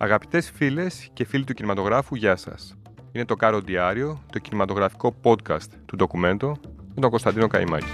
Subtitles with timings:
[0.00, 2.76] Αγαπητές φίλες και φίλοι του κινηματογράφου, γεια σας.
[3.12, 6.56] Είναι το Κάρο Διάριο, το κινηματογραφικό podcast του ντοκουμέντο
[6.94, 7.86] με τον Κωνσταντίνο Καϊμάκη.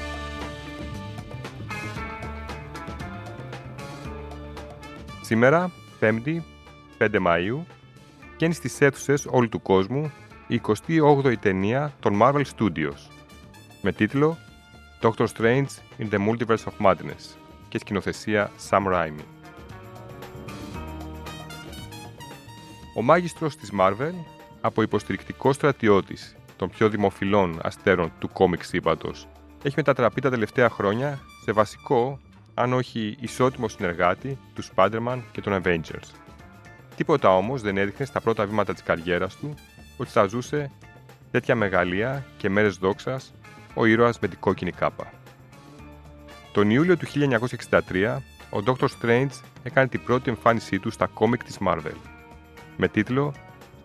[5.22, 5.70] Σήμερα,
[6.00, 6.40] 5η,
[6.98, 7.64] 5 Μαΐου,
[8.34, 10.12] βγαίνει στις αίθουσες όλου του κόσμου
[10.46, 13.08] η 28η ταινία των Marvel Studios
[13.82, 14.36] με τίτλο
[15.00, 15.66] Doctor Strange
[15.98, 17.36] in the Multiverse of Madness
[17.68, 19.24] και σκηνοθεσία Sam Raimi.
[22.96, 24.12] Ο μάγιστρος της Marvel,
[24.60, 29.28] από υποστηρικτικό στρατιώτης των πιο δημοφιλών αστέρων του κόμικ σύμπαντος,
[29.62, 32.20] έχει μετατραπεί τα τελευταία χρόνια σε βασικό,
[32.54, 36.08] αν όχι ισότιμο συνεργάτη τους Spider-Man και των Avengers.
[36.96, 39.54] Τίποτα όμως δεν έδειχνε στα πρώτα βήματα της καριέρας του
[39.96, 40.70] ότι θα ζούσε
[41.30, 43.34] τέτοια μεγαλεία και μέρες δόξας
[43.74, 45.12] ο ήρωας με την κόκκινη κάπα.
[46.52, 48.16] Τον Ιούλιο του 1963,
[48.50, 48.86] ο Dr.
[49.00, 52.13] Strange έκανε την πρώτη εμφάνισή του στα κόμικ της Marvel,
[52.76, 53.34] με τίτλο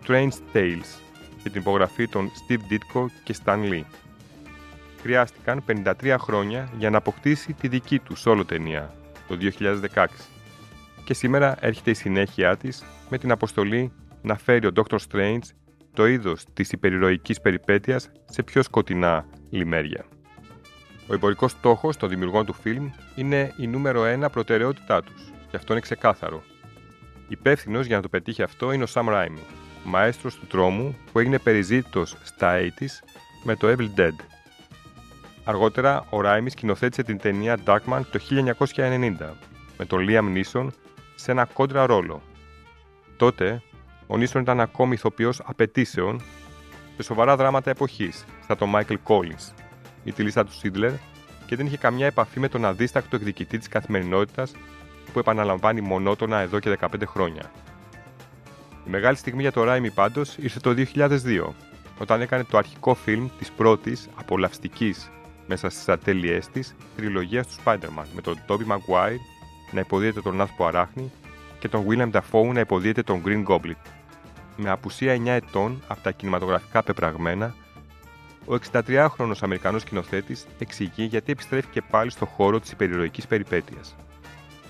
[0.07, 0.99] Strange Tales
[1.43, 3.84] και την υπογραφή των Steve Ditko και Stan Lee.
[5.01, 8.93] Χρειάστηκαν 53 χρόνια για να αποκτήσει τη δική του solo ταινία,
[9.27, 9.37] το
[9.95, 10.05] 2016.
[11.04, 14.98] Και σήμερα έρχεται η συνέχεια της με την αποστολή να φέρει ο Dr.
[15.12, 15.40] Strange
[15.93, 20.05] το είδος της υπερηρωικής περιπέτειας σε πιο σκοτεινά λιμέρια.
[21.07, 25.73] Ο εμπορικός στόχος των δημιουργών του φιλμ είναι η νούμερο ένα προτεραιότητά τους, και αυτό
[25.73, 26.43] είναι ξεκάθαρο.
[27.30, 29.40] Υπεύθυνος για να το πετύχει αυτό είναι ο Sam Raimi,
[29.84, 33.10] μαέστρος του τρόμου που έγινε περιζήτητος στα 80s
[33.44, 34.16] με το Evil Dead.
[35.44, 38.20] Αργότερα, ο Raimi σκηνοθέτησε την ταινία Darkman το
[38.76, 39.16] 1990
[39.77, 40.68] με τον Liam Neeson
[41.16, 42.22] σε ένα κόντρα ρόλο.
[43.18, 43.62] Τότε,
[44.07, 46.22] ο Neeson ήταν ακόμη ηθοποιός απαιτήσεων
[46.96, 49.54] σε σοβαρά δράματα εποχής, σαν τον Michael Collins,
[50.04, 50.91] ή τη λίστα του Σίτλερ
[51.46, 54.52] και δεν είχε καμιά επαφή με τον αδίστακτο εκδικητή της καθημερινότητας
[55.10, 57.52] που επαναλαμβάνει μονότονα εδώ και 15 χρόνια.
[58.85, 61.54] Η μεγάλη στιγμή για το Ράιμι πάντως ήρθε το 2002,
[61.99, 65.09] όταν έκανε το αρχικό φιλμ της πρώτης απολαυστικής
[65.47, 69.19] μέσα στις ατέλειές της τριλογίας του Spider-Man με τον Tobey Maguire
[69.72, 71.12] να υποδίεται τον Νάθπο Αράχνη
[71.59, 73.75] και τον William Dafoe να υποδίεται τον Green Goblin.
[74.56, 77.56] Με απουσία 9 ετών από τα κινηματογραφικά πεπραγμένα,
[78.45, 83.95] ο 63χρονο Αμερικανός σκηνοθέτης εξηγεί γιατί επιστρέφει και πάλι στο χώρο της υπερηρωικής περιπέτειας.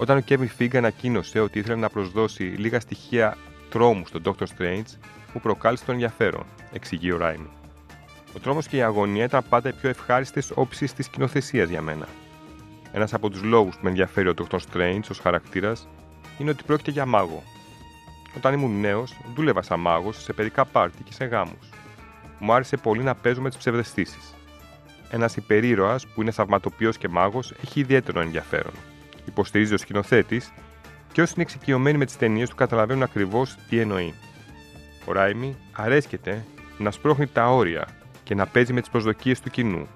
[0.01, 3.37] Όταν ο Kevin Feige ανακοίνωσε ότι ήθελε να προσδώσει λίγα στοιχεία
[3.69, 4.97] τρόμου στον Doctor Strange,
[5.33, 7.49] μου προκάλεσε τον ενδιαφέρον, εξηγεί ο Ράιμι.
[8.35, 12.07] Ο τρόμος και η αγωνία ήταν πάντα οι πιο ευχάριστες όψεις της σκηνοθεσία για μένα.
[12.91, 15.87] Ένας από τους λόγους που με ενδιαφέρει ο Doctor Strange ως χαρακτήρας
[16.37, 17.43] είναι ότι πρόκειται για μάγο.
[18.37, 21.69] Όταν ήμουν νέος, δούλευα σαν μάγος σε παιδικά πάρτι και σε γάμους
[22.39, 24.33] μου άρεσε πολύ να παίζω με τις ψευδεστήσεις.
[25.09, 28.73] Ένας υπερήρωας που είναι θαυματοποιός και μάγος έχει ιδιαίτερο ενδιαφέρον.
[29.25, 30.51] Υποστηρίζει ο σκηνοθέτης
[31.11, 34.13] και όσοι είναι εξοικειωμένοι με τις ταινίες του καταλαβαίνουν ακριβώς τι εννοεί.
[35.05, 36.45] Ο Ράιμι αρέσκεται
[36.77, 37.87] να σπρώχνει τα όρια
[38.23, 39.87] και να παίζει με τις προσδοκίες του κοινού,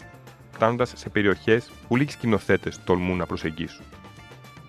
[0.51, 3.85] φτάνοντας σε περιοχές που λίγοι σκηνοθέτες τολμούν να προσεγγίσουν.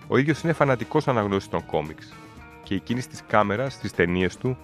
[0.07, 2.13] Ο ίδιος είναι φανατικός αναγνώστης των κόμιξ
[2.63, 4.57] και η κίνηση της κάμερας στις ταινίες του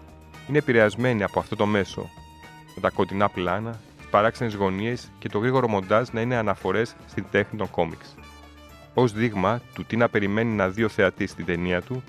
[0.49, 2.09] είναι επηρεασμένη από αυτό το μέσο
[2.75, 7.25] με τα κοντινά πλάνα, τις παράξενες γωνίες και το γρήγορο μοντάζ να είναι αναφορές στην
[7.31, 8.15] τέχνη των κόμιξ.
[8.93, 12.03] Ω δείγμα του τι να περιμένει να δει ο θεατή στην ταινία του,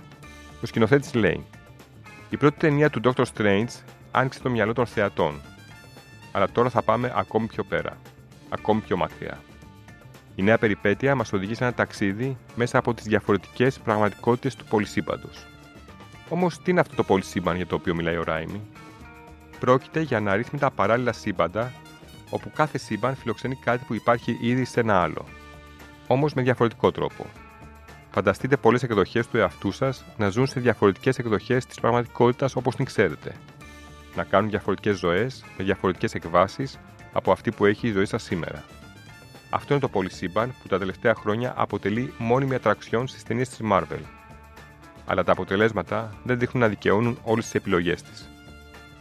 [0.62, 1.44] ο σκηνοθέτης λέει:
[2.31, 5.41] Η πρώτη ταινία του Doctor Strange άνοιξε το μυαλό των θεατών.
[6.32, 7.97] Αλλά τώρα θα πάμε ακόμη πιο πέρα,
[8.48, 9.41] ακόμη πιο μακριά.
[10.34, 15.47] Η νέα περιπέτεια μας οδηγεί σε ένα ταξίδι μέσα από τις διαφορετικές πραγματικότητες του πολυσύμπαντος.
[16.28, 18.60] Όμως, τι είναι αυτό το πολυσύμπαν για το οποίο μιλάει ο Ράιμι,
[19.62, 21.72] Πρόκειται για αναρρύθμιτα παράλληλα σύμπαντα,
[22.31, 25.25] όπου κάθε σύμπαν φιλοξενεί κάτι που υπάρχει ήδη σε ένα άλλο.
[26.12, 27.27] Όμως με διαφορετικό τρόπο.
[28.11, 32.84] Φανταστείτε πολλές εκδοχές του εαυτού σας να ζουν σε διαφορετικές εκδοχές της πραγματικότητας όπως την
[32.84, 33.34] ξέρετε.
[34.15, 36.78] Να κάνουν διαφορετικές ζωές με διαφορετικές εκβάσεις
[37.12, 38.65] από αυτή που έχει η ζωή σας σήμερα.
[39.50, 44.03] Αυτό είναι το πολυσύμπαν που τα τελευταία χρόνια αποτελεί μόνιμη ατραξιόν στις ταινίες της Marvel.
[45.06, 48.29] Αλλά τα αποτελέσματα δεν δείχνουν να δικαιώνουν όλες τις επιλογές της.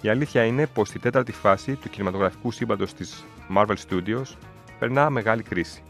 [0.02, 3.24] Η αλήθεια είναι πως η τέταρτη φάση του κινηματογραφικού σύμπαντος της
[3.56, 4.36] Marvel Studios
[4.80, 5.84] περνά μεγάλη κρίση.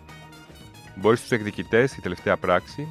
[0.95, 2.88] Μπορείς στους εκδικητές η τελευταία πράξη,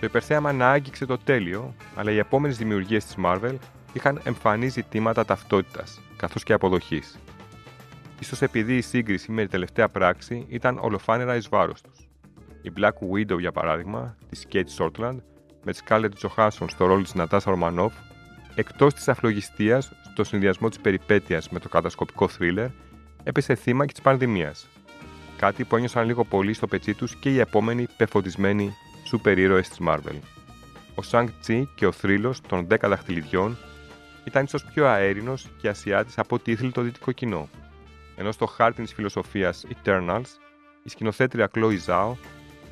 [0.00, 3.56] το υπερθέαμα να άγγιξε το τέλειο, αλλά οι επόμενες δημιουργίες της Marvel
[3.92, 7.18] είχαν εμφανεί ζητήματα ταυτότητας καθώς και αποδοχής.
[8.20, 12.08] Ίσως επειδή η σύγκριση με τη τελευταία πράξη ήταν ολοφάνερα εις βάρος τους.
[12.62, 15.16] Η Black Widow, για παράδειγμα, της Kate Shortland,
[15.64, 17.92] με τη Scarlett Johansson στο ρόλο της Νατάσα Ρωμανόφ,
[18.54, 22.68] εκτός της αφλογιστίας στο συνδυασμό της περιπέτειας με το κατασκοπικό θρίλερ,
[23.22, 24.66] έπεσε θύμα και της πανδημίας.
[25.36, 29.78] Κάτι που ένιωσαν λίγο πολύ στο πετσί τους και οι επόμενοι πεφωτισμένοι σούπερ ήρωες της
[29.86, 30.18] Marvel.
[30.94, 33.56] ο Σανγκ Τσι και ο θρύλος των 10 δαχτυλιδιών
[34.24, 37.48] ήταν ίσως πιο αέρινος και ασιάτης από ό,τι ήθελε το δυτικό κοινό.
[38.16, 40.26] Ενώ στο χάρτη της φιλοσοφίας Eternals,
[40.82, 42.12] η σκηνοθέτρια Chloe Zhao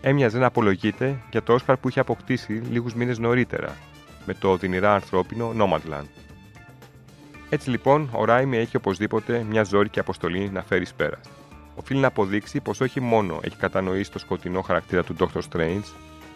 [0.00, 3.76] έμοιαζε να απολογείται για το Όσκαρ που είχε αποκτήσει λίγους μήνες νωρίτερα,
[4.26, 6.06] με το οδυνηρά ανθρώπινο Nomadland.
[7.49, 11.20] Έτσι λοιπόν, ο Ράιμι έχει οπωσδήποτε μια ζώρικη αποστολή να φέρει πέρας.
[11.75, 15.41] Οφείλει να αποδείξει πως όχι μόνο έχει κατανοήσει το σκοτεινό χαρακτήρα του Dr.
[15.51, 15.85] Strange,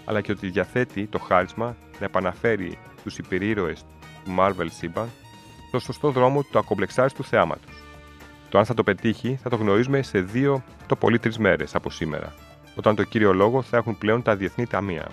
[0.04, 3.84] αλλά και ότι διαθέτει το χάρισμα να επαναφέρει τους υπερήρωες
[4.24, 5.08] του Marvel σύμπαν
[5.68, 7.82] στο σωστό δρόμο του ακομπλεξάριστου θεάματος.
[8.48, 11.90] Το αν θα το πετύχει θα το γνωρίζουμε σε δύο το πολύ τρεις μέρες από
[11.90, 12.34] σήμερα,
[12.74, 15.08] όταν το κύριο λόγο θα έχουν πλέον τα διεθνή ταμεία.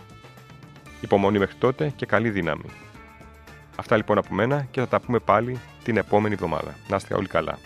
[1.01, 2.69] Υπομονή μέχρι τότε και καλή δύναμη.
[3.75, 6.75] Αυτά λοιπόν από μένα και θα τα πούμε πάλι την επόμενη εβδομάδα.
[6.87, 7.57] Να είστε όλοι καλά.